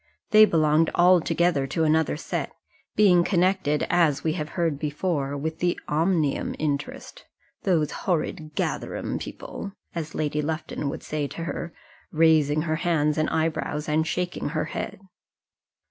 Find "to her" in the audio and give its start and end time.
11.27-11.71